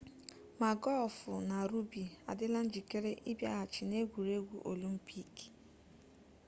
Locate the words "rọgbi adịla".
1.69-2.59